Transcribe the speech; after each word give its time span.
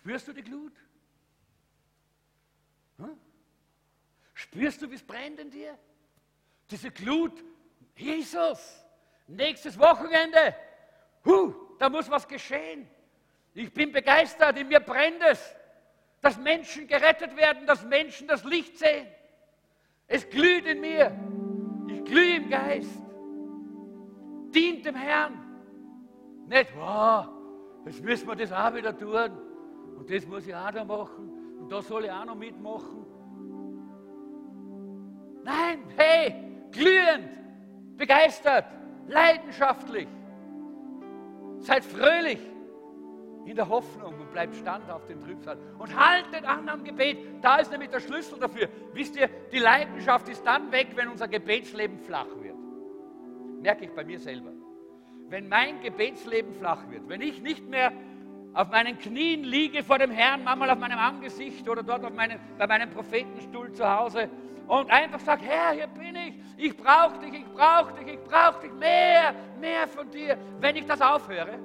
Spürst 0.00 0.28
du 0.28 0.32
die 0.32 0.42
Glut? 0.42 0.72
Hm? 2.96 3.18
Spürst 4.32 4.80
du, 4.80 4.90
wie 4.90 4.94
es 4.94 5.02
brennt 5.02 5.38
in 5.38 5.50
dir? 5.50 5.78
Diese 6.70 6.90
Glut, 6.90 7.44
Jesus, 7.96 8.82
nächstes 9.26 9.78
Wochenende, 9.78 10.56
huh, 11.26 11.52
da 11.78 11.90
muss 11.90 12.10
was 12.10 12.26
geschehen. 12.26 12.88
Ich 13.52 13.74
bin 13.74 13.92
begeistert, 13.92 14.56
in 14.56 14.68
mir 14.68 14.80
brennt 14.80 15.22
es, 15.22 15.54
dass 16.22 16.38
Menschen 16.38 16.86
gerettet 16.86 17.36
werden, 17.36 17.66
dass 17.66 17.84
Menschen 17.84 18.26
das 18.26 18.42
Licht 18.44 18.78
sehen. 18.78 19.06
Es 20.06 20.26
glüht 20.30 20.64
in 20.64 20.80
mir, 20.80 21.14
ich 21.88 22.04
glühe 22.04 22.36
im 22.36 22.48
Geist. 22.48 23.02
Dient 24.54 24.86
dem 24.86 24.94
Herrn. 24.94 25.38
Nicht, 26.48 26.74
wow, 26.74 27.28
jetzt 27.84 28.00
müssen 28.02 28.26
wir 28.26 28.34
das 28.34 28.50
auch 28.50 28.74
wieder 28.74 28.96
tun 28.96 29.49
und 30.00 30.10
das 30.10 30.26
muss 30.26 30.46
ich 30.46 30.54
auch 30.54 30.70
da 30.70 30.82
machen 30.82 31.30
und 31.60 31.70
da 31.70 31.82
soll 31.82 32.06
ich 32.06 32.10
auch 32.10 32.24
noch 32.24 32.34
mitmachen. 32.34 33.04
Nein, 35.44 35.80
hey, 35.94 36.34
glühend, 36.72 37.28
begeistert, 37.98 38.64
leidenschaftlich. 39.08 40.08
Seid 41.58 41.84
fröhlich 41.84 42.40
in 43.44 43.54
der 43.54 43.68
Hoffnung 43.68 44.18
und 44.18 44.32
bleibt 44.32 44.56
stand 44.56 44.90
auf 44.90 45.04
den 45.04 45.22
Trübsal 45.22 45.58
und 45.78 45.94
haltet 45.94 46.44
an 46.44 46.66
am 46.70 46.82
Gebet. 46.82 47.18
Da 47.42 47.56
ist 47.58 47.70
nämlich 47.70 47.90
der 47.90 48.00
Schlüssel 48.00 48.38
dafür. 48.38 48.70
Wisst 48.94 49.16
ihr, 49.16 49.28
die 49.52 49.58
Leidenschaft 49.58 50.30
ist 50.30 50.46
dann 50.46 50.72
weg, 50.72 50.88
wenn 50.94 51.08
unser 51.08 51.28
Gebetsleben 51.28 51.98
flach 51.98 52.28
wird. 52.40 52.56
Merke 53.60 53.84
ich 53.84 53.90
bei 53.90 54.04
mir 54.04 54.18
selber. 54.18 54.52
Wenn 55.28 55.46
mein 55.46 55.82
Gebetsleben 55.82 56.54
flach 56.54 56.88
wird, 56.88 57.06
wenn 57.06 57.20
ich 57.20 57.42
nicht 57.42 57.68
mehr 57.68 57.92
auf 58.52 58.70
meinen 58.70 58.98
Knien 58.98 59.44
liege 59.44 59.84
vor 59.84 59.98
dem 59.98 60.10
Herrn, 60.10 60.42
manchmal 60.44 60.70
auf 60.70 60.78
meinem 60.78 60.98
Angesicht 60.98 61.68
oder 61.68 61.82
dort 61.82 62.04
auf 62.04 62.12
meine, 62.12 62.40
bei 62.58 62.66
meinem 62.66 62.90
Prophetenstuhl 62.90 63.72
zu 63.72 63.88
Hause 63.88 64.28
und 64.66 64.90
einfach 64.90 65.20
sage, 65.20 65.44
Herr, 65.44 65.72
hier 65.72 65.86
bin 65.86 66.16
ich, 66.16 66.34
ich 66.56 66.76
brauche 66.76 67.18
dich, 67.18 67.34
ich 67.34 67.44
brauche 67.46 67.92
dich, 67.94 68.14
ich 68.14 68.20
brauche 68.20 68.60
dich, 68.62 68.72
mehr, 68.72 69.34
mehr 69.60 69.86
von 69.88 70.10
dir. 70.10 70.36
Wenn 70.60 70.76
ich 70.76 70.86
das 70.86 71.00
aufhöre 71.00 71.58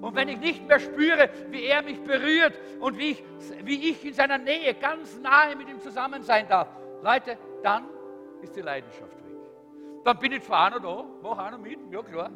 und 0.00 0.14
wenn 0.14 0.28
ich 0.28 0.38
nicht 0.38 0.66
mehr 0.66 0.78
spüre, 0.78 1.30
wie 1.50 1.64
er 1.64 1.82
mich 1.82 2.00
berührt 2.02 2.58
und 2.80 2.98
wie 2.98 3.10
ich, 3.10 3.24
wie 3.64 3.90
ich 3.90 4.04
in 4.04 4.14
seiner 4.14 4.38
Nähe 4.38 4.74
ganz 4.74 5.18
nahe 5.18 5.56
mit 5.56 5.68
ihm 5.68 5.80
zusammen 5.80 6.22
sein 6.22 6.46
darf, 6.48 6.68
Leute, 7.02 7.38
dann 7.62 7.84
ist 8.42 8.54
die 8.54 8.60
Leidenschaft 8.60 9.16
weg. 9.24 9.36
Dann 10.04 10.18
bin 10.18 10.32
ich 10.32 10.42
zwar 10.42 10.74
auch 10.74 10.80
da, 10.80 11.04
mache 11.28 11.46
auch 11.46 11.50
noch 11.50 11.58
mit, 11.58 11.78
ja 11.90 12.02
klar. 12.02 12.30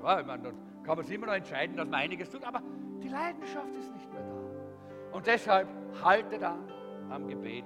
Klar, 0.00 0.20
ich 0.20 0.26
meine, 0.26 0.42
dann 0.44 0.65
kann 0.86 0.96
man 0.96 1.04
sich 1.04 1.16
immer 1.16 1.26
noch 1.26 1.34
entscheiden, 1.34 1.76
dass 1.76 1.88
man 1.88 2.00
einiges 2.00 2.30
tut, 2.30 2.44
aber 2.44 2.62
die 3.02 3.08
Leidenschaft 3.08 3.74
ist 3.76 3.92
nicht 3.92 4.12
mehr 4.12 4.22
da. 4.22 5.16
Und 5.16 5.26
deshalb 5.26 5.68
haltet 6.02 6.42
an 6.42 6.60
am 7.10 7.28
Gebet, 7.28 7.64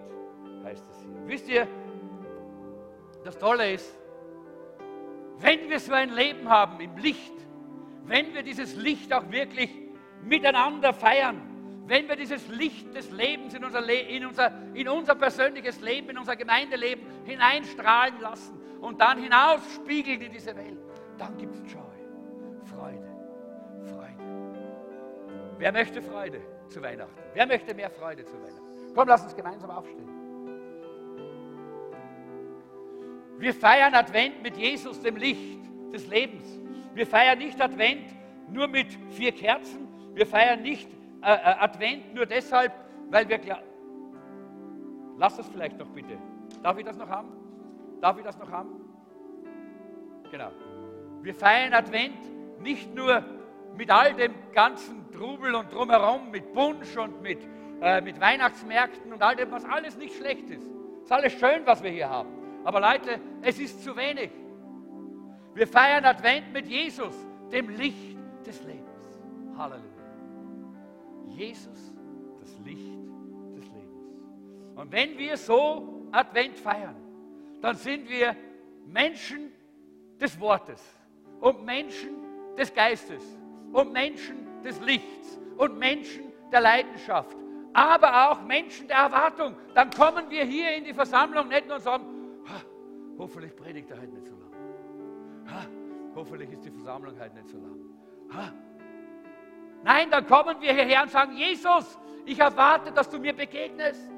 heißt 0.64 0.84
es 0.90 1.02
hier. 1.02 1.26
Wisst 1.26 1.48
ihr, 1.48 1.68
das 3.24 3.38
Tolle 3.38 3.72
ist, 3.72 3.94
wenn 5.38 5.68
wir 5.68 5.78
so 5.80 5.92
ein 5.92 6.10
Leben 6.10 6.48
haben 6.48 6.80
im 6.80 6.96
Licht, 6.96 7.32
wenn 8.04 8.34
wir 8.34 8.42
dieses 8.42 8.74
Licht 8.76 9.12
auch 9.12 9.30
wirklich 9.30 9.70
miteinander 10.22 10.92
feiern, 10.92 11.40
wenn 11.86 12.08
wir 12.08 12.16
dieses 12.16 12.46
Licht 12.48 12.94
des 12.94 13.10
Lebens 13.10 13.54
in 13.54 13.64
unser, 13.64 13.80
Le 13.80 14.00
in 14.00 14.24
unser, 14.24 14.52
in 14.74 14.88
unser 14.88 15.14
persönliches 15.14 15.80
Leben, 15.80 16.10
in 16.10 16.18
unser 16.18 16.36
Gemeindeleben 16.36 17.04
hineinstrahlen 17.24 18.20
lassen 18.20 18.58
und 18.80 19.00
dann 19.00 19.18
hinausspiegeln 19.18 20.20
in 20.20 20.32
diese 20.32 20.54
Welt, 20.56 20.78
dann 21.18 21.36
gibt 21.36 21.54
es 21.54 21.72
Joy, 21.72 21.89
Wer 25.60 25.72
möchte 25.72 26.00
Freude 26.00 26.40
zu 26.68 26.80
Weihnachten? 26.80 27.12
Wer 27.34 27.46
möchte 27.46 27.74
mehr 27.74 27.90
Freude 27.90 28.24
zu 28.24 28.32
Weihnachten? 28.32 28.94
Komm, 28.94 29.06
lass 29.06 29.22
uns 29.24 29.36
gemeinsam 29.36 29.70
aufstehen. 29.70 30.08
Wir 33.38 33.52
feiern 33.52 33.94
Advent 33.94 34.42
mit 34.42 34.56
Jesus, 34.56 35.02
dem 35.02 35.16
Licht 35.16 35.60
des 35.92 36.06
Lebens. 36.06 36.58
Wir 36.94 37.06
feiern 37.06 37.38
nicht 37.38 37.60
Advent 37.60 38.06
nur 38.48 38.68
mit 38.68 38.86
vier 39.10 39.32
Kerzen. 39.32 39.86
Wir 40.14 40.26
feiern 40.26 40.62
nicht 40.62 40.88
äh, 41.22 41.30
äh, 41.30 41.56
Advent 41.58 42.14
nur 42.14 42.24
deshalb, 42.24 42.72
weil 43.10 43.28
wir 43.28 43.36
glauben. 43.36 43.68
Lass 45.18 45.36
das 45.36 45.46
vielleicht 45.46 45.78
noch 45.78 45.90
bitte. 45.90 46.16
Darf 46.62 46.78
ich 46.78 46.86
das 46.86 46.96
noch 46.96 47.10
haben? 47.10 47.28
Darf 48.00 48.16
ich 48.16 48.24
das 48.24 48.38
noch 48.38 48.50
haben? 48.50 48.70
Genau. 50.30 50.52
Wir 51.20 51.34
feiern 51.34 51.74
Advent 51.74 52.16
nicht 52.62 52.94
nur 52.94 53.22
mit 53.76 53.90
all 53.90 54.14
dem 54.14 54.34
ganzen 54.52 55.10
Trubel 55.10 55.54
und 55.54 55.72
drumherum, 55.72 56.30
mit 56.30 56.52
Punsch 56.52 56.96
und 56.96 57.22
mit, 57.22 57.38
äh, 57.80 58.00
mit 58.00 58.20
Weihnachtsmärkten 58.20 59.12
und 59.12 59.22
all 59.22 59.36
dem, 59.36 59.50
was 59.50 59.64
alles 59.64 59.96
nicht 59.96 60.16
schlecht 60.16 60.50
ist. 60.50 60.68
Ist 61.02 61.12
alles 61.12 61.32
schön, 61.32 61.62
was 61.64 61.82
wir 61.82 61.90
hier 61.90 62.08
haben. 62.08 62.28
Aber 62.64 62.80
Leute, 62.80 63.20
es 63.42 63.58
ist 63.58 63.82
zu 63.82 63.96
wenig. 63.96 64.30
Wir 65.54 65.66
feiern 65.66 66.04
Advent 66.04 66.52
mit 66.52 66.66
Jesus, 66.68 67.14
dem 67.50 67.68
Licht 67.70 68.16
des 68.46 68.62
Lebens. 68.64 68.86
Halleluja. 69.56 69.84
Jesus, 71.26 71.92
das 72.40 72.56
Licht 72.64 72.98
des 73.56 73.64
Lebens. 73.64 74.14
Und 74.76 74.92
wenn 74.92 75.16
wir 75.18 75.36
so 75.36 76.06
Advent 76.12 76.58
feiern, 76.58 76.96
dann 77.60 77.76
sind 77.76 78.08
wir 78.08 78.36
Menschen 78.86 79.52
des 80.20 80.38
Wortes 80.38 80.82
und 81.40 81.64
Menschen 81.64 82.10
des 82.56 82.72
Geistes 82.72 83.39
und 83.72 83.92
Menschen 83.92 84.62
des 84.62 84.80
Lichts 84.80 85.40
und 85.56 85.78
Menschen 85.78 86.32
der 86.52 86.60
Leidenschaft, 86.60 87.36
aber 87.72 88.30
auch 88.30 88.42
Menschen 88.42 88.88
der 88.88 88.96
Erwartung. 88.96 89.56
Dann 89.74 89.90
kommen 89.90 90.28
wir 90.28 90.44
hier 90.44 90.74
in 90.74 90.84
die 90.84 90.94
Versammlung 90.94 91.48
nicht 91.48 91.66
nur 91.66 91.76
und 91.76 91.82
sagen, 91.82 92.04
hoffentlich 93.18 93.54
predigt 93.54 93.90
er 93.90 94.00
heute 94.00 94.12
nicht 94.12 94.26
so 94.26 94.34
lang. 94.34 94.52
Ha, 95.46 95.66
hoffentlich 96.14 96.50
ist 96.52 96.64
die 96.64 96.70
Versammlung 96.70 97.14
heute 97.18 97.34
nicht 97.34 97.48
so 97.48 97.58
lang. 97.58 97.78
Nein, 99.82 100.10
dann 100.10 100.26
kommen 100.26 100.60
wir 100.60 100.72
hierher 100.72 101.02
und 101.02 101.10
sagen, 101.10 101.36
Jesus, 101.36 101.98
ich 102.26 102.38
erwarte, 102.38 102.92
dass 102.92 103.08
du 103.08 103.18
mir 103.18 103.32
begegnest. 103.32 104.10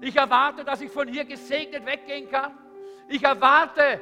Ich 0.00 0.16
erwarte, 0.16 0.64
dass 0.64 0.80
ich 0.80 0.90
von 0.90 1.08
hier 1.08 1.24
gesegnet 1.24 1.84
weggehen 1.84 2.28
kann. 2.28 2.52
Ich 3.08 3.22
erwarte, 3.22 4.00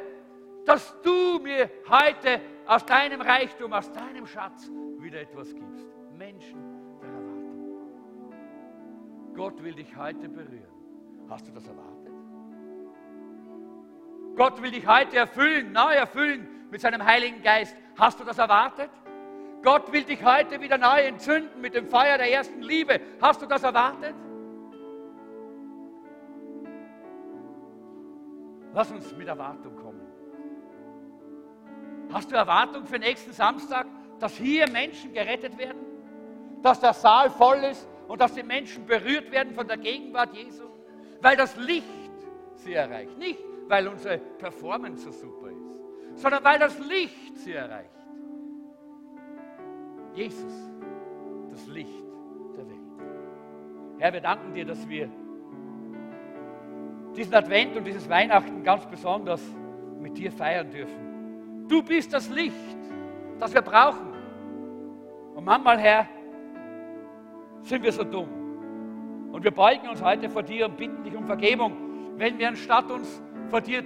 dass 0.65 0.94
du 1.03 1.39
mir 1.41 1.71
heute 1.89 2.41
aus 2.71 2.87
deinem 2.87 3.21
Reichtum, 3.21 3.73
aus 3.73 3.91
deinem 3.91 4.27
Schatz 4.29 4.71
wieder 5.01 5.21
etwas 5.21 5.53
gibst. 5.53 5.89
Menschen 6.17 6.57
der 7.03 7.09
Erwartung. 7.09 8.35
Gott 9.35 9.61
will 9.65 9.75
dich 9.75 9.97
heute 9.97 10.29
berühren. 10.29 10.71
Hast 11.29 11.49
du 11.49 11.53
das 11.53 11.67
erwartet? 11.67 12.13
Gott 14.37 14.63
will 14.63 14.71
dich 14.71 14.87
heute 14.87 15.17
erfüllen, 15.17 15.73
neu 15.73 15.95
erfüllen 15.95 16.47
mit 16.71 16.81
seinem 16.81 17.05
Heiligen 17.05 17.43
Geist. 17.43 17.77
Hast 17.99 18.21
du 18.21 18.25
das 18.25 18.39
erwartet? 18.39 18.91
Gott 19.65 19.93
will 19.93 20.05
dich 20.05 20.25
heute 20.25 20.61
wieder 20.61 20.79
neu 20.79 21.01
entzünden 21.01 21.61
mit 21.61 21.75
dem 21.75 21.89
Feuer 21.89 22.19
der 22.19 22.31
ersten 22.31 22.63
Liebe. 22.63 23.01
Hast 23.21 23.43
du 23.43 23.47
das 23.47 23.65
erwartet? 23.65 24.15
Lass 28.73 28.93
uns 28.93 29.13
mit 29.17 29.27
Erwartung 29.27 29.75
kommen. 29.75 30.09
Hast 32.12 32.31
du 32.31 32.37
Erwartung 32.37 32.87
für 32.87 32.98
nächsten 32.98 33.32
Samstag, 33.32 33.87
dass 34.19 34.37
hier 34.37 34.69
Menschen 34.69 35.12
gerettet 35.12 35.56
werden? 35.56 35.78
Dass 36.62 36.81
der 36.81 36.93
Saal 36.93 37.31
voll 37.31 37.59
ist 37.65 37.88
und 38.09 38.21
dass 38.21 38.34
die 38.34 38.43
Menschen 38.43 38.84
berührt 38.84 39.31
werden 39.31 39.54
von 39.54 39.66
der 39.66 39.76
Gegenwart 39.76 40.34
Jesu? 40.34 40.65
Weil 41.21 41.37
das 41.37 41.56
Licht 41.56 41.87
sie 42.56 42.75
erreicht. 42.75 43.16
Nicht, 43.19 43.38
weil 43.69 43.87
unsere 43.88 44.19
Performance 44.19 45.04
so 45.04 45.12
super 45.12 45.50
ist, 45.50 46.21
sondern 46.21 46.44
weil 46.44 46.59
das 46.59 46.78
Licht 46.81 47.38
sie 47.38 47.53
erreicht. 47.53 47.91
Jesus, 50.15 50.53
das 51.50 51.66
Licht 51.66 52.04
der 52.56 52.69
Welt. 52.69 52.78
Herr, 53.98 54.13
wir 54.13 54.21
danken 54.21 54.53
dir, 54.53 54.65
dass 54.65 54.89
wir 54.89 55.09
diesen 57.16 57.34
Advent 57.34 57.77
und 57.77 57.84
dieses 57.84 58.09
Weihnachten 58.09 58.63
ganz 58.65 58.86
besonders 58.86 59.42
mit 60.01 60.18
dir 60.18 60.33
feiern 60.33 60.71
dürfen. 60.71 61.09
Du 61.71 61.84
bist 61.84 62.13
das 62.13 62.28
Licht, 62.28 62.57
das 63.39 63.55
wir 63.55 63.63
brauchen. 63.63 64.13
Und 65.37 65.45
manchmal, 65.45 65.78
Herr, 65.78 66.09
sind 67.63 67.84
wir 67.84 67.93
so 67.93 68.03
dumm. 68.03 69.31
Und 69.31 69.45
wir 69.45 69.53
beugen 69.53 69.89
uns 69.89 70.03
heute 70.03 70.28
vor 70.28 70.43
dir 70.43 70.67
und 70.67 70.77
bitten 70.77 71.05
dich 71.05 71.15
um 71.15 71.25
Vergebung, 71.25 71.72
wenn 72.17 72.37
wir 72.41 72.49
anstatt 72.49 72.91
uns 72.91 73.22
vor, 73.51 73.61
dir, 73.61 73.84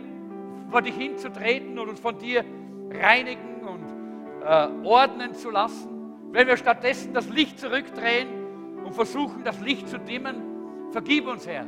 vor 0.70 0.80
dich 0.80 0.94
hinzutreten 0.94 1.78
und 1.78 1.90
uns 1.90 2.00
von 2.00 2.16
dir 2.18 2.42
reinigen 2.90 3.60
und 3.60 3.84
äh, 4.42 4.68
ordnen 4.82 5.34
zu 5.34 5.50
lassen, 5.50 5.90
wenn 6.32 6.46
wir 6.46 6.56
stattdessen 6.56 7.12
das 7.12 7.28
Licht 7.28 7.58
zurückdrehen 7.58 8.82
und 8.82 8.94
versuchen, 8.94 9.44
das 9.44 9.60
Licht 9.60 9.90
zu 9.90 9.98
dimmen, 9.98 10.90
vergib 10.90 11.26
uns, 11.26 11.46
Herr. 11.46 11.66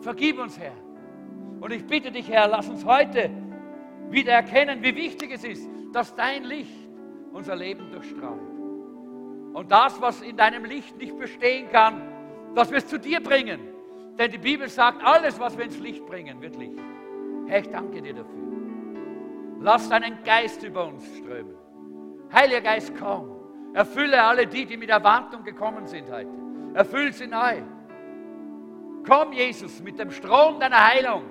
Vergib 0.00 0.38
uns, 0.38 0.60
Herr. 0.60 0.76
Und 1.60 1.72
ich 1.72 1.84
bitte 1.84 2.12
dich, 2.12 2.30
Herr, 2.30 2.46
lass 2.46 2.68
uns 2.68 2.84
heute 2.84 3.30
wieder 4.10 4.32
erkennen, 4.32 4.82
wie 4.82 4.94
wichtig 4.94 5.30
es 5.32 5.44
ist, 5.44 5.68
dass 5.92 6.14
dein 6.14 6.44
Licht 6.44 6.88
unser 7.32 7.56
Leben 7.56 7.90
durchstrahlt. 7.90 8.40
Und 9.52 9.70
das, 9.70 10.00
was 10.00 10.22
in 10.22 10.36
deinem 10.36 10.64
Licht 10.64 10.96
nicht 10.96 11.18
bestehen 11.18 11.68
kann, 11.70 12.02
dass 12.54 12.70
wir 12.70 12.78
es 12.78 12.86
zu 12.86 12.98
dir 12.98 13.20
bringen. 13.20 13.60
Denn 14.18 14.30
die 14.30 14.38
Bibel 14.38 14.68
sagt, 14.68 15.02
alles, 15.02 15.38
was 15.40 15.56
wir 15.56 15.64
ins 15.64 15.78
Licht 15.78 16.04
bringen, 16.06 16.40
wird 16.40 16.56
Licht. 16.56 16.78
Herr, 17.46 17.60
ich 17.60 17.68
danke 17.68 18.02
dir 18.02 18.14
dafür. 18.14 18.50
Lass 19.60 19.88
deinen 19.88 20.22
Geist 20.24 20.62
über 20.62 20.86
uns 20.86 21.04
strömen. 21.16 21.54
Heiliger 22.32 22.60
Geist, 22.60 22.92
komm. 22.98 23.36
Erfülle 23.74 24.22
alle 24.22 24.46
die, 24.46 24.66
die 24.66 24.76
mit 24.76 24.90
Erwartung 24.90 25.44
gekommen 25.44 25.86
sind 25.86 26.10
heute. 26.10 26.30
Erfüll 26.74 27.12
sie 27.12 27.26
neu. 27.26 27.62
Komm, 29.06 29.32
Jesus, 29.32 29.80
mit 29.80 29.98
dem 29.98 30.10
Strom 30.10 30.60
deiner 30.60 30.86
Heilung. 30.88 31.22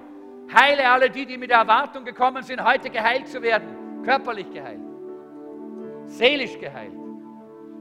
Heile 0.53 0.89
alle 0.89 1.09
die, 1.09 1.25
die 1.25 1.37
mit 1.37 1.51
Erwartung 1.51 2.03
gekommen 2.03 2.43
sind, 2.43 2.63
heute 2.63 2.89
geheilt 2.89 3.27
zu 3.27 3.41
werden. 3.41 4.03
Körperlich 4.03 4.49
geheilt. 4.51 4.79
Seelisch 6.05 6.59
geheilt. 6.59 6.93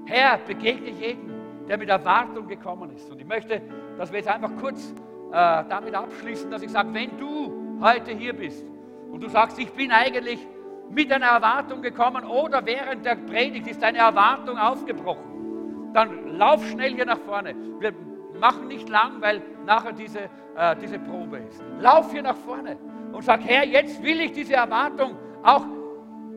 Herr, 0.05 0.38
begegne 0.38 0.91
jeden, 0.91 1.67
der 1.69 1.79
mit 1.79 1.88
Erwartung 1.88 2.47
gekommen 2.47 2.91
ist. 2.94 3.11
Und 3.11 3.20
ich 3.20 3.26
möchte, 3.26 3.62
dass 3.97 4.11
wir 4.11 4.19
jetzt 4.19 4.29
einfach 4.29 4.50
kurz 4.61 4.93
äh, 5.31 5.65
damit 5.69 5.94
abschließen, 5.94 6.50
dass 6.50 6.62
ich 6.62 6.70
sage, 6.70 6.93
wenn 6.93 7.17
du 7.19 7.79
heute 7.81 8.12
hier 8.12 8.32
bist 8.32 8.67
und 9.11 9.23
du 9.23 9.29
sagst, 9.29 9.59
ich 9.59 9.70
bin 9.73 9.93
eigentlich 9.93 10.47
mit 10.91 11.12
einer 11.12 11.26
Erwartung 11.26 11.82
gekommen 11.82 12.25
oder 12.25 12.65
während 12.65 13.05
der 13.05 13.17
Predigt 13.17 13.67
ist 13.67 13.82
deine 13.82 13.99
Erwartung 13.99 14.56
aufgebrochen, 14.59 15.91
dann 15.93 16.37
lauf 16.37 16.67
schnell 16.67 16.94
hier 16.94 17.06
nach 17.06 17.19
vorne. 17.19 17.55
Wir 17.79 17.93
machen 18.40 18.69
nicht 18.69 18.88
lang, 18.88 19.20
weil 19.20 19.43
nachher 19.67 19.93
diese, 19.93 20.20
äh, 20.56 20.76
diese 20.81 20.99
Probe 20.99 21.38
ist. 21.38 21.62
Lauf 21.81 22.11
hier 22.12 22.23
nach 22.23 22.37
vorne 22.37 22.76
und 23.12 23.25
sag, 23.25 23.40
Herr, 23.44 23.64
jetzt 23.64 24.02
will 24.02 24.20
ich 24.20 24.32
diese 24.32 24.55
Erwartung 24.55 25.17
auch 25.43 25.64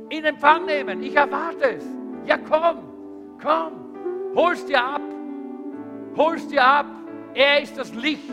in 0.09 0.25
Empfang 0.25 0.65
nehmen. 0.65 1.01
Ich 1.03 1.15
erwarte 1.15 1.75
es. 1.77 1.85
Ja, 2.25 2.37
komm, 2.37 2.83
komm, 3.41 4.33
hol's 4.35 4.65
dir 4.65 4.83
ab. 4.83 5.01
Hol's 6.15 6.47
dir 6.47 6.63
ab. 6.63 6.85
Er 7.33 7.61
ist 7.61 7.77
das 7.77 7.93
Licht, 7.93 8.29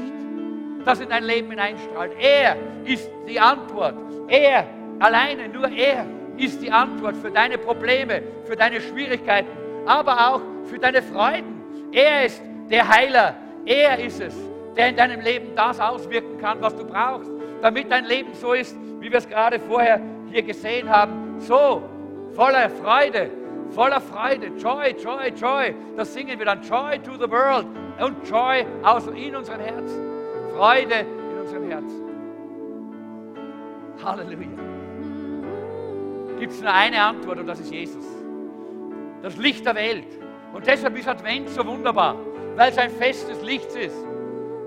das 0.85 1.01
in 1.01 1.09
dein 1.09 1.25
Leben 1.25 1.51
hineinstrahlt. 1.51 2.13
Er 2.19 2.57
ist 2.85 3.09
die 3.29 3.39
Antwort. 3.39 3.95
Er 4.27 4.67
Alleine 5.01 5.49
nur 5.49 5.69
er 5.69 6.07
ist 6.37 6.61
die 6.61 6.71
Antwort 6.71 7.17
für 7.17 7.31
deine 7.31 7.57
Probleme, 7.59 8.23
für 8.45 8.57
deine 8.57 8.81
Schwierigkeiten, 8.81 9.51
aber 9.87 10.31
auch 10.31 10.41
für 10.65 10.79
deine 10.79 11.03
Freuden. 11.03 11.63
Er 11.93 12.27
ist 12.27 12.43
der 12.69 12.89
Heiler. 12.89 13.37
Er 13.69 13.99
ist 13.99 14.19
es, 14.19 14.35
der 14.79 14.89
in 14.89 14.97
deinem 14.97 15.21
Leben 15.21 15.49
das 15.55 15.79
auswirken 15.79 16.39
kann, 16.39 16.59
was 16.63 16.75
du 16.75 16.87
brauchst, 16.87 17.31
damit 17.61 17.93
dein 17.93 18.07
Leben 18.07 18.33
so 18.33 18.55
ist, 18.55 18.75
wie 18.99 19.11
wir 19.11 19.19
es 19.19 19.29
gerade 19.29 19.61
vorher 19.61 20.01
hier 20.31 20.43
gesehen 20.43 20.89
haben. 20.89 21.39
So, 21.39 21.83
voller 22.33 22.71
Freude, 22.71 23.31
voller 23.69 24.01
Freude. 24.01 24.47
Joy, 24.57 24.93
Joy, 24.93 25.29
Joy. 25.37 25.75
Das 25.99 26.15
singen 26.15 26.39
wir 26.39 26.47
dann. 26.47 26.63
Joy 26.63 26.99
to 27.01 27.13
the 27.13 27.31
world 27.31 27.67
und 28.01 28.27
Joy 28.27 28.65
aus 28.83 29.07
in 29.09 29.37
unserem 29.37 29.61
Herzen. 29.61 30.01
Freude 30.57 31.01
in 31.31 31.39
unserem 31.39 31.71
Herzen. 31.71 32.05
Halleluja 34.03 34.49
gibt 36.39 36.53
es 36.53 36.63
nur 36.63 36.73
eine 36.73 37.03
Antwort 37.03 37.39
und 37.39 37.47
das 37.47 37.61
ist 37.61 37.71
Jesus. 37.71 38.05
Das 39.23 39.37
Licht 39.37 39.67
der 39.67 39.75
Welt. 39.75 40.07
Und 40.53 40.67
deshalb 40.67 40.97
ist 40.99 41.09
Advent 41.09 41.49
so 41.51 41.65
wunderbar, 41.67 42.17
weil 42.57 42.71
es 42.71 42.79
ein 42.79 42.91
Fest 42.91 43.29
des 43.29 43.43
Lichts 43.43 43.75
ist. 43.77 43.97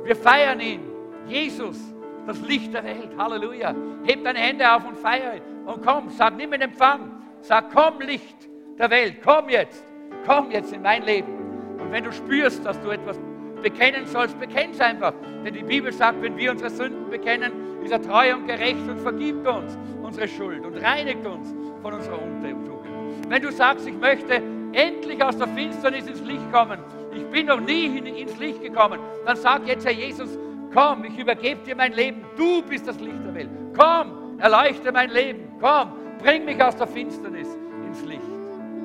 Wir 0.04 0.16
feiern 0.16 0.60
ihn. 0.60 0.82
Jesus, 1.28 1.78
das 2.26 2.40
Licht 2.42 2.74
der 2.74 2.84
Welt. 2.84 3.10
Halleluja. 3.18 3.76
Heb 4.04 4.24
deine 4.24 4.40
Hände 4.40 4.72
auf 4.72 4.86
und 4.88 4.98
feiere 4.98 5.36
ihn. 5.36 5.42
Und 5.66 5.86
komm, 5.86 6.10
sag, 6.10 6.36
nimm 6.38 6.54
in 6.54 6.62
Empfang. 6.62 7.12
Sag, 7.42 7.72
komm, 7.74 8.00
Licht 8.02 8.50
der 8.78 8.90
Welt. 8.90 9.18
Komm 9.24 9.50
jetzt. 9.50 9.84
Komm 10.26 10.52
jetzt 10.52 10.74
in 10.74 10.82
mein 10.82 11.04
Leben. 11.04 11.34
Und 11.80 11.92
wenn 11.92 12.04
du 12.04 12.12
spürst, 12.12 12.66
dass 12.66 12.80
du 12.82 12.90
etwas 12.90 13.20
bekennen 13.62 14.06
sollst, 14.06 14.40
bekenn 14.40 14.72
es 14.72 14.80
einfach. 14.80 15.14
Denn 15.46 15.54
die 15.54 15.64
Bibel 15.64 15.92
sagt, 15.92 16.22
wenn 16.22 16.38
wir 16.38 16.52
unsere 16.52 16.70
Sünden 16.70 17.10
bekennen, 17.10 17.52
ist 17.84 17.92
er 17.92 18.02
treu 18.02 18.36
und 18.36 18.48
gerecht 18.48 18.88
und 18.88 19.00
vergibt 19.00 19.48
uns 19.48 19.78
unsere 20.02 20.28
Schuld 20.28 20.66
und 20.66 20.76
reinigt 20.78 21.26
uns 21.26 21.54
von 21.82 21.94
unserer 21.94 22.22
Untugend. 22.22 23.30
Wenn 23.30 23.42
du 23.42 23.52
sagst, 23.52 23.88
ich 23.88 23.98
möchte 23.98 24.42
endlich 24.74 25.24
aus 25.24 25.38
der 25.38 25.48
Finsternis 25.50 26.08
ins 26.08 26.22
Licht 26.22 26.52
kommen, 26.52 26.80
ich 27.14 27.26
bin 27.26 27.48
noch 27.48 27.60
nie 27.60 27.98
ins 27.98 28.38
Licht 28.40 28.62
gekommen, 28.62 29.00
dann 29.26 29.36
sag 29.36 29.68
jetzt, 29.68 29.86
Herr 29.86 29.94
Jesus, 29.94 30.38
komm, 30.74 31.04
ich 31.06 31.18
übergebe 31.18 31.62
dir 31.64 31.76
mein 31.76 31.94
Leben, 31.94 32.24
du 32.36 32.62
bist 32.64 32.88
das 32.88 33.00
Licht 33.00 33.24
der 33.26 33.34
Welt. 33.36 33.50
Komm, 33.78 34.40
erleuchte 34.40 34.92
mein 34.92 35.10
Leben, 35.10 35.52
komm, 35.60 35.92
bring 36.22 36.46
mich 36.46 36.62
aus 36.64 36.76
der 36.76 36.88
Finsternis 36.88 37.48
ins 37.86 38.04
Licht. 38.06 38.22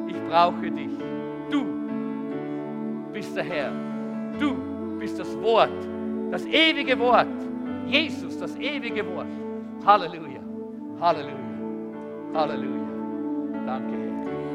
Ich 0.08 0.16
brauche 0.28 0.70
dich. 0.70 0.90
Du 1.50 1.64
bist 3.12 3.36
der 3.36 3.44
Herr. 3.44 3.72
Du 4.38 4.56
bist 4.98 5.18
das 5.18 5.40
Wort, 5.42 5.70
das 6.30 6.44
ewige 6.46 6.98
Wort. 6.98 7.26
Jesus, 7.86 8.38
das 8.38 8.56
ewige 8.56 9.06
Wort. 9.14 9.26
Halleluja. 9.84 10.40
Halleluja. 11.00 11.36
Halleluja. 12.34 12.86
Danke, 13.64 13.92
Herr. 13.92 14.45